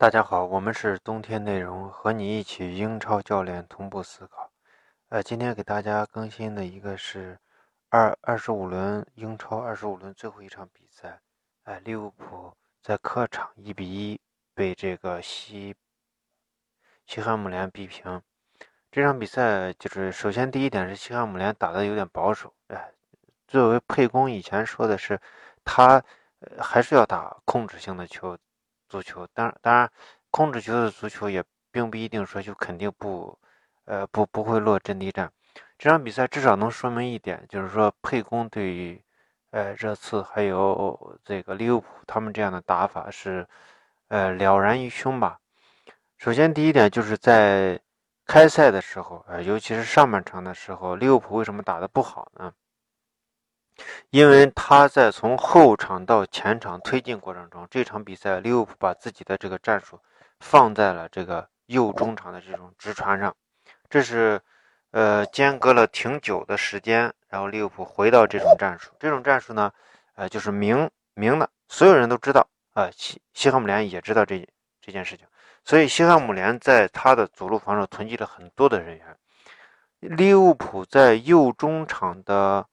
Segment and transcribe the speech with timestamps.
[0.00, 4.50] 大家好，我们是冬天内容，和你一起英超教练同步思考。
[5.10, 7.38] 呃，今天给大家更新的一个是
[7.90, 11.20] 二二十五轮英超二十五轮最后一场比赛，
[11.64, 12.50] 哎，利物浦
[12.82, 14.18] 在客场一比一
[14.54, 15.76] 被这个西
[17.04, 18.22] 西汉姆联逼平。
[18.90, 22.90] 这场比赛就是首先第一点是西汉姆联打的有点保守，哎，
[23.46, 25.20] 作为沛公以前说的是
[25.62, 26.02] 他
[26.58, 28.38] 还是要打控制性的球。
[28.90, 29.90] 足球，当然当然，
[30.30, 33.38] 控制球的足球也并不一定说就肯定不，
[33.84, 35.32] 呃，不不会落阵地战。
[35.78, 39.00] 这场比赛至少能说明一点，就是说沛公对于，
[39.52, 43.46] 呃，热刺还有这个利物浦他们这样的打法是，
[44.08, 45.38] 呃，了然于胸吧。
[46.18, 47.80] 首先第一点就是在
[48.26, 52.52] 开赛的时候，呃，尤其是上半场的时候，利物浦为什么打得不好呢？
[54.10, 59.98] 因为他在从后场到前场推进过程中，这场比赛利物浦把自己的这个战术
[60.40, 63.34] 放在了这个右中场的这种直传上，
[63.88, 64.40] 这是
[64.90, 68.90] 呃间隔了挺久的时间，然后利物浦回到这种战术。
[68.98, 69.72] 这种战术呢，
[70.16, 74.44] 呃就是明明的，所有人都知道啊，西西汉姆联也知道这
[74.80, 75.26] 这件事情，
[75.64, 79.16] 所以西汉姆联在他的左路防守囤积了很多的人员，
[80.00, 82.66] 利物浦在右中场的。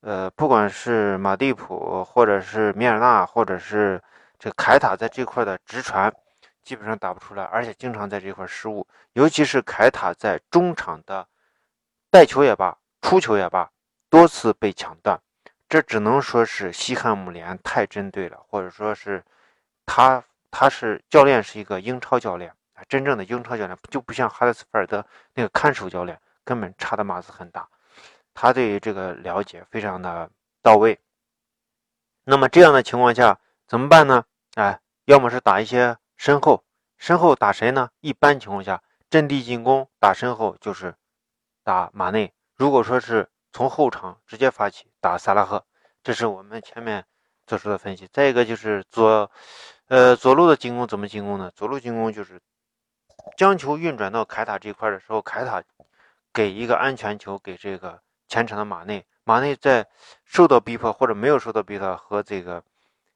[0.00, 4.02] 呃，不管是马蒂普，或者是米尔纳，或者是
[4.38, 6.10] 这凯塔，在这块的直传
[6.62, 8.86] 基本上打不出来，而且经常在这块失误。
[9.12, 11.26] 尤其是凯塔在中场的
[12.10, 13.70] 带球也罢，出球也罢，
[14.08, 15.20] 多次被抢断。
[15.68, 19.22] 这只能说是西汉姆联太针对了，或者说是
[19.84, 22.50] 他他是教练是一个英超教练，
[22.88, 27.68] 真正的英超教练就不像哈德斯菲尔德那个看守教练，根本差的码子很大。
[28.34, 30.30] 他对于这个了解非常的
[30.62, 30.98] 到位。
[32.24, 34.24] 那么这样的情况下怎么办呢？
[34.54, 36.62] 哎，要么是打一些身后，
[36.98, 37.90] 身后打谁呢？
[38.00, 40.94] 一般情况下，阵地进攻打身后就是
[41.64, 42.32] 打马内。
[42.56, 45.64] 如果说是从后场直接发起打萨拉赫，
[46.02, 47.04] 这是我们前面
[47.46, 48.08] 做出的分析。
[48.12, 49.30] 再一个就是左，
[49.88, 51.50] 呃，左路的进攻怎么进攻呢？
[51.56, 52.40] 左路进攻就是
[53.36, 55.62] 将球运转到凯塔这块的时候，凯塔
[56.32, 58.00] 给一个安全球给这个。
[58.30, 59.86] 前场的马内，马内在
[60.24, 62.62] 受到逼迫或者没有受到逼迫，和这个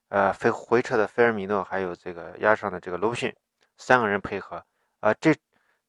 [0.08, 3.32] 呃飞回撤的菲尔米诺，还有这个压上的这个鲁逊
[3.78, 4.62] 三个人配合
[4.98, 5.32] 啊，这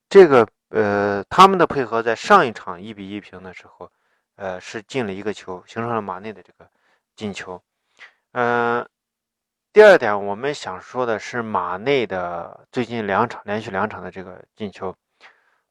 [0.08, 3.91] 这个呃他们的配合在上一场一比一平的时候，
[4.35, 6.69] 呃是进了一个球，形成了马内的这个
[7.16, 7.59] 进球。
[8.34, 8.88] 嗯，
[9.74, 14.96] 第二点我们想说的是马内的最近两场连续两场的这个进球，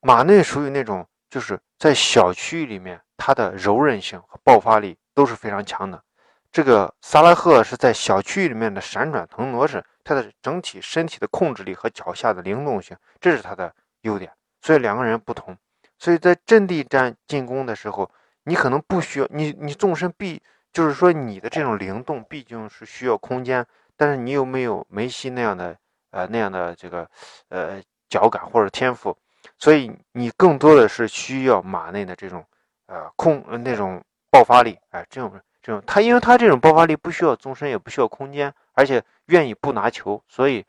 [0.00, 3.00] 马内属于那种就是在小区域里面。
[3.16, 6.02] 他的柔韧性和爆发力都是非常强的。
[6.50, 14.30] 这个萨拉赫是在小区域里面的闪转腾挪是他的整体身体的控制力和脚下的灵动性，这是他的优点。
[14.60, 15.56] 所以两个人不同。
[15.96, 18.10] 所以在阵地战进攻的时候，
[18.42, 23.64] 你可能不需要你你纵深必就是说你的这种灵动毕竟是需要空间，
[23.96, 25.74] 但是你有没有梅西那样的
[26.10, 27.08] 呃那样的这个
[27.48, 29.16] 呃脚感或者天赋？
[29.64, 32.44] 所以你更多的是需要马内的这种。
[32.86, 33.98] 呃，控那种
[34.30, 40.62] 爆发力，哎，这种这种他，因为他这种爆发力不需要纵深，也不需要空间，而且愿意不拿球，所以，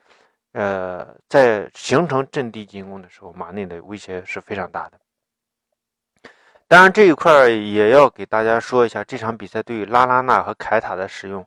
[0.53, 4.97] 呃，在形成阵地进攻的时候，马内的威胁是非常大的。
[6.69, 11.45] 当然，这一块也要给大家说一下，这场比赛对于拉拉纳和凯塔的使用，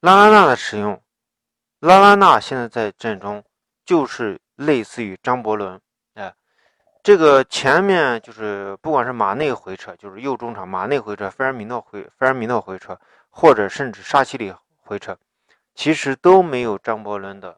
[0.00, 0.98] 拉拉纳的使用，
[1.80, 3.44] 拉拉纳现在在阵中
[3.84, 5.78] 就是类似于张伯伦。
[7.08, 15.16] 这个前面就是不管是马内回撤，就是右中场马内回撤，菲尔米诺回菲尔米诺回撤，或者甚至沙奇里回撤，
[15.74, 17.56] 其实都没有张伯伦的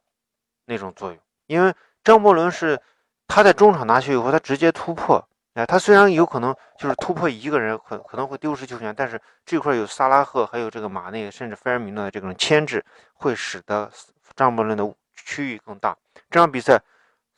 [0.67, 1.19] 那种作用。
[1.49, 1.75] 因为
[2.05, 2.81] 张伯伦是
[3.27, 5.21] 他在中场拿球以后，他直接突破。
[5.55, 12.85] 哎，他虽然有可能就是突破一个人，可可能会丢失球权，但是这块有萨拉赫，还有这个马内，甚至菲尔米诺的这种牵制，
[13.15, 13.91] 会使得
[14.37, 15.97] 张伯伦的区域更大。
[16.31, 16.81] 这场比赛，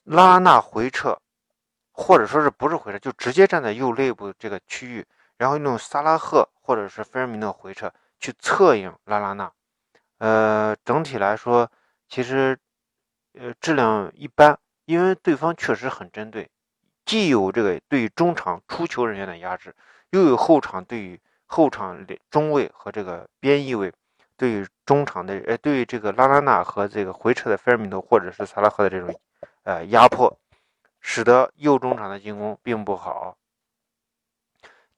[0.04, 1.18] 拉纳回撤。
[2.02, 5.06] 或者说是不是回撤，就直接站在右肋部这个区域，
[5.38, 9.50] 然后用萨拉赫或者是菲尔米诺回撤去策应拉拉纳。
[10.18, 11.70] 呃，整体来说，
[12.08, 12.58] 其实
[13.38, 16.50] 呃质量一般，因为对方确实很针对，
[17.04, 19.72] 既有这个对中场出球人员的压制，
[20.10, 23.92] 又有后场对于后场中卫和这个边翼位
[24.36, 29.14] 对于中场的呃对于这个拉拉纳和这个回撤的菲尔米诺或者是萨拉赫的这种
[29.62, 30.36] 呃压迫。
[31.02, 33.36] 使得右中场的进攻并不好，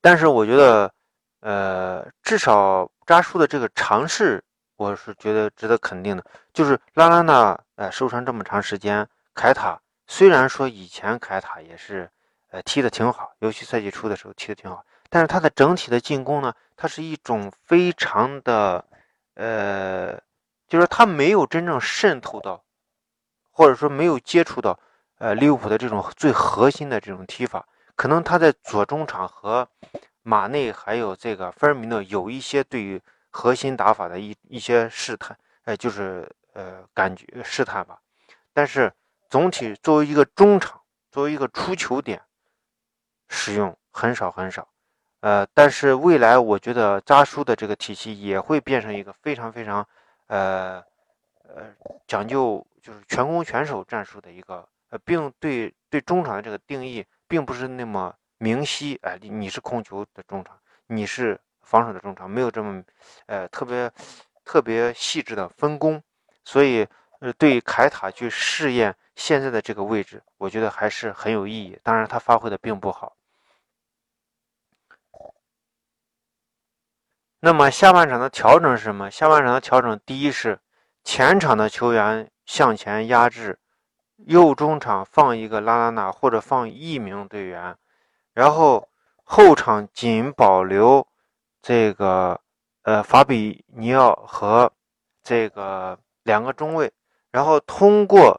[0.01, 0.93] 但是我觉得，
[1.41, 4.45] 呃，至少扎叔的这个尝试，
[4.77, 6.25] 我是觉得值得肯定的。
[6.53, 12.09] 就是拉拉纳，呃，受伤这么长时间，凯塔虽然说以前凯塔也是
[12.51, 18.85] 呃踢的挺好，尤其赛季初的时候踢的挺好，但是他的整体的进攻呢，他是一种非常的
[19.35, 20.21] 呃，
[20.69, 22.63] 就是他没有真正渗透到，
[23.51, 24.79] 或者说没有接触到
[25.25, 27.67] 呃利物浦的这种最核心的这种踢法，
[27.97, 29.67] 可能他在左中场和
[30.23, 33.01] 马内还有这个菲尔米诺有一些对于
[33.31, 35.35] 核心打法的一一些试探，
[35.65, 37.99] 哎，就是呃感觉试探吧。
[38.53, 38.93] 但是
[39.31, 40.79] 总体作为一个中场，
[41.11, 42.21] 作为一个出球点，
[43.31, 44.69] 使用很少很少。
[45.21, 49.89] 呃，但是未来我觉得扎叔的这个体系也会变成一个非常非常
[50.27, 50.85] 呃
[51.49, 51.75] 呃
[52.07, 54.69] 讲究就是全攻全守战术的一个
[54.99, 58.99] 并对对中场的这个定义并不是那么明晰。
[59.03, 61.41] 哎，你是控球的中场，你是。
[61.67, 62.85] 防守的中场没有这么，
[63.25, 63.91] 呃，特别
[64.45, 66.01] 特别细致的分工，
[66.45, 66.87] 所以，
[67.21, 71.81] 呃，对凯塔去试验现在的这个位置，我觉得还是很有意义。
[71.83, 73.17] 当然，他发挥的并不好。
[77.41, 79.11] 那么下半场的调整是什么？
[79.11, 80.61] 下半场的调整，第一是
[81.03, 83.59] 前场的球员向前压制，
[84.17, 87.77] 右中场放一个拉拉纳或者放一名队员，
[88.33, 88.89] 然后
[89.23, 91.07] 后场仅保留。
[91.67, 92.39] 这个
[92.83, 94.71] 呃，法比尼奥和
[95.23, 96.93] 这个两个中卫，
[97.31, 98.39] 然后通过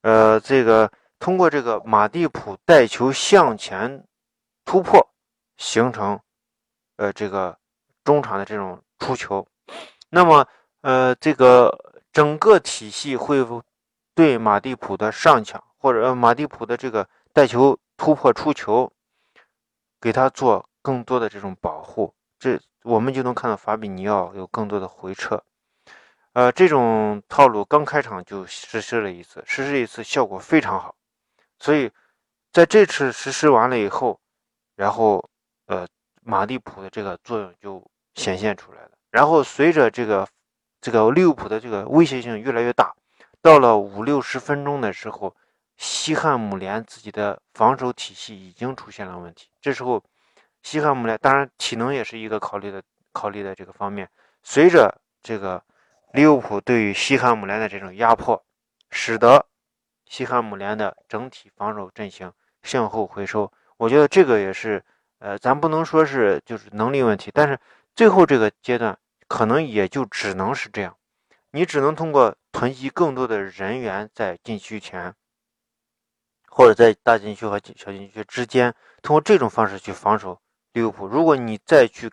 [0.00, 4.02] 呃这个通过这个马蒂普带球向前
[4.64, 5.06] 突破，
[5.58, 6.18] 形成
[6.96, 7.54] 呃这个
[8.04, 9.46] 中场的这种出球。
[10.08, 10.48] 那么
[10.80, 11.78] 呃这个
[12.10, 13.44] 整个体系会
[14.14, 18.92] 对马蒂普的上抢或者马蒂普的这个带球突破出球，
[20.00, 20.68] 给他做。
[20.84, 25.42] 更多的这种保护，这我们就能看到法比尼奥有更多的回撤。
[26.34, 30.94] 呃，这种套路刚开场就实施了一次，实施一次效果非常好。
[31.58, 31.90] 所以
[32.52, 34.20] 在这次实施完了以后，
[34.76, 35.26] 然后
[35.64, 35.88] 呃，
[36.20, 38.90] 马蒂普的这个作用就显现出来了。
[39.10, 40.28] 然后随着这个
[40.82, 42.94] 这个利物浦的这个威胁性越来越大，
[43.44, 45.36] 到了五六十分钟的时候，
[45.76, 49.50] 西汉姆联自己的防守体系已经出现了问题。
[49.60, 50.02] 这时候。
[50.62, 52.82] 西汉姆联当然体能也是一个考虑的
[53.12, 54.08] 考虑的这个方面。
[54.42, 55.62] 随着这个
[56.14, 58.42] 利物浦对于西汉姆联的这种压迫，
[58.88, 59.44] 使得
[60.06, 62.32] 西汉姆联的整体防守阵型
[62.62, 63.52] 向后回收。
[63.76, 64.82] 我觉得这个也是，
[65.18, 67.58] 呃，咱不能说是就是能力问题，但是
[67.94, 68.98] 最后这个阶段
[69.28, 70.96] 可能也就只能是这样，
[71.54, 75.14] 你只能通过囤积更多的人员在禁区前，
[76.48, 80.40] 或者在大禁区和小禁区之间，通过这种方式去防守。
[80.72, 82.10] 利物浦，如果你再去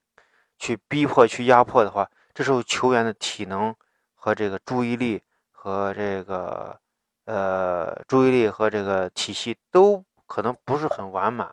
[0.60, 3.76] 去逼迫、去压迫的话，这时候球员的体能
[4.14, 6.80] 和这个注意力和这个
[7.26, 11.52] 呃注意力和这个体系都可能不是很完满，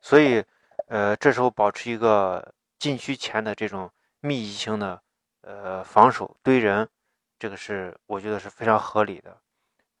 [0.00, 0.42] 所以
[0.88, 3.90] 呃这时候保持一个禁区前的这种
[4.20, 5.02] 密集性的
[5.42, 6.88] 呃防守堆人，
[7.38, 9.36] 这个是我觉得是非常合理的。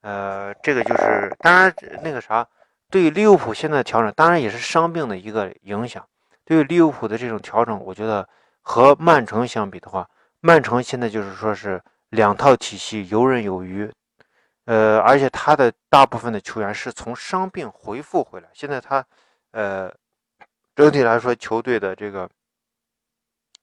[0.02, 2.46] 呃，这个就是当然那个啥，
[2.90, 6.06] 对于利物浦现在调整，当然也是伤病的一个影响。
[6.44, 8.28] 对于利物浦的这种调整，我觉得
[8.60, 10.08] 和曼城相比的话，
[10.40, 13.90] 曼城现在就是说是两套体系游刃有余，
[14.66, 19.04] 呃，而且他的大部分的球员是从伤病恢复回来，现在他，
[19.50, 19.92] 呃，
[20.76, 22.30] 整体来说球队的这个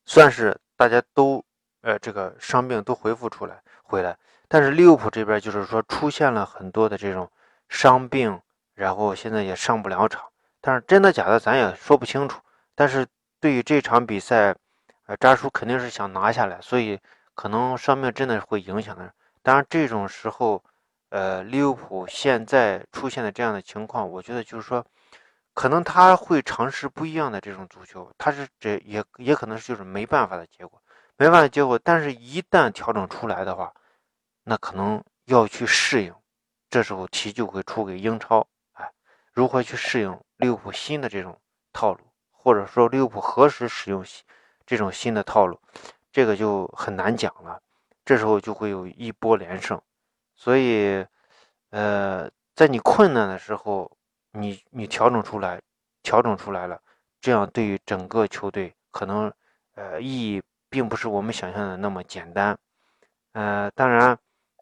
[0.05, 1.41] 算是大家都，
[1.83, 7.29] 呃，这个伤病都恢复出来回来，但是利物浦这边就是说出现了很多的这种
[7.67, 8.41] 伤病，
[8.73, 10.23] 然后现在也上不了场，
[10.61, 12.41] 但是真的假的咱也说不清楚。
[12.73, 13.05] 但是
[13.39, 14.55] 对于这场比赛，
[15.07, 16.97] 呃，扎叔肯定是想拿下来，所以
[17.35, 19.13] 可能伤病真的会影响的。
[19.41, 20.63] 当然，这种时候，
[21.09, 24.83] 呃，利物浦现在出现的这样的情况，我觉得就是说，
[25.53, 30.81] 可能他会尝试不一样的这种足球，他是这也也可能是就是没办法的结果，
[31.17, 31.79] 没办法结果。
[31.79, 33.73] 但是，一旦调整出来的话，
[34.43, 36.13] 那可能要去适应，
[36.69, 38.91] 这时候题就会出给英超，哎，
[39.31, 41.39] 如何去适应利物浦新的这种
[41.71, 41.99] 套路？
[42.31, 44.05] 或者说利物浦何时使用
[44.65, 45.59] 这种新的套路，
[46.11, 47.61] 这个就很难讲了。
[48.03, 49.81] 这时候就会有一波连胜，
[50.35, 51.05] 所以，
[51.69, 53.89] 呃，在你困难的时候，
[54.31, 55.61] 你你调整出来，
[56.01, 56.81] 调整出来了，
[57.21, 59.31] 这样对于整个球队可能，
[59.75, 60.43] 呃，意义
[60.73, 62.57] 并不是我们想象的那么简单。
[63.33, 64.17] 呃，当然，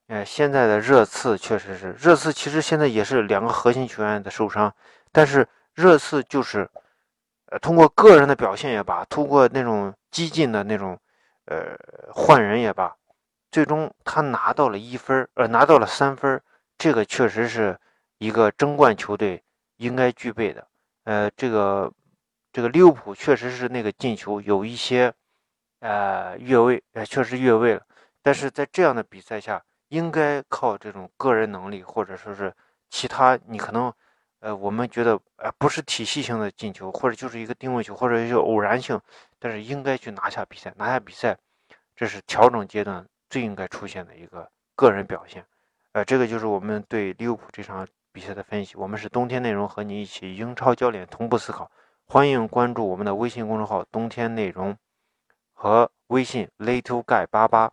[0.07, 4.75] 呃，现在的热刺确实是热刺，其实现在也是两个核心球员的受伤，
[5.13, 6.69] 但是热刺就是。
[7.53, 10.97] 呃，通过个人的表现也罢，通过那种激进的那种，
[11.47, 11.77] 呃，
[12.13, 12.95] 换人也罢，
[13.51, 16.41] 最终他拿到了一分，呃，拿到了三分，
[16.77, 17.77] 这个确实是
[18.19, 19.43] 一个争冠球队
[19.75, 20.65] 应该具备的。
[21.03, 21.91] 呃，这个
[22.53, 25.13] 这个利物浦确实是那个进球有一些
[25.81, 27.85] 呃越位，呃确实越位了。
[28.23, 32.51] 但是在这样的比赛下，应该靠这种个人能力，或者说是
[32.89, 33.93] 其他你可能。
[34.43, 38.99] 呃，我们觉得呃不是体系性的进球，或者就是一个定位球，或者是偶然性，
[39.37, 41.37] 但是应该去拿下比赛，拿下比赛，
[41.95, 45.45] 这是调整阶段最应该出现的一个个人表现。
[45.91, 48.75] 呃，这个就是我们对利物浦这场比赛的分析。
[48.75, 51.69] 我们是冬天内容和你一起英超教练同步思考，
[52.07, 54.75] 欢迎关注我们的微信公众号“冬天内容”
[55.61, 57.71] 和微信 “little guy 八八”。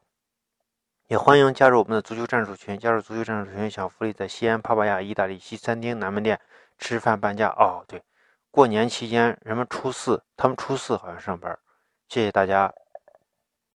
[1.08, 6.38] 也欢迎加入我们的足球战术群，加入足球战术群享福利，在西安帕帕亚意大利西餐厅南门店
[6.76, 7.82] 吃饭半价哦。
[7.88, 8.02] 对，
[8.50, 11.58] 过年期间人们初四，他们初四好像上班。
[12.10, 12.70] 谢谢大家。